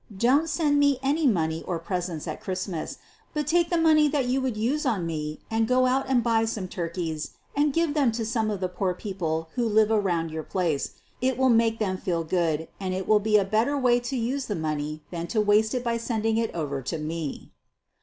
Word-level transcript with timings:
Don't 0.17 0.49
send 0.49 0.79
me 0.79 0.97
any 1.03 1.27
money 1.27 1.61
or 1.67 1.77
presents 1.77 2.27
at 2.27 2.41
Christmas, 2.41 2.97
but 3.35 3.45
take 3.45 3.69
the 3.69 3.77
money 3.77 4.07
that 4.07 4.25
you 4.25 4.41
would 4.41 4.57
use 4.57 4.83
on 4.83 5.05
me, 5.05 5.41
and 5.51 5.67
go 5.67 5.85
out 5.85 6.09
and 6.09 6.23
buy 6.23 6.43
some 6.45 6.67
turkeys 6.67 7.33
and 7.55 7.71
give 7.71 7.93
them 7.93 8.11
to 8.13 8.25
some 8.25 8.49
of 8.49 8.61
the 8.61 8.67
poor 8.67 8.95
people 8.95 9.49
who 9.53 9.63
live 9.69 9.91
around 9.91 10.31
your 10.31 10.41
place. 10.41 10.93
It 11.21 11.37
will 11.37 11.49
make 11.49 11.77
them 11.77 11.97
feel 11.97 12.23
good, 12.23 12.67
and 12.79 12.95
it 12.95 13.07
will 13.07 13.19
be 13.19 13.37
a 13.37 13.45
better 13.45 13.77
way 13.77 13.99
to 13.99 14.17
use 14.17 14.45
the 14.47 14.55
money 14.55 15.03
than 15.11 15.27
to 15.27 15.39
waste 15.39 15.75
it 15.75 15.83
by 15.83 15.97
sending 15.97 16.37
it 16.37 16.49
over 16.55 16.81
to 16.81 16.97
me." 16.97 17.51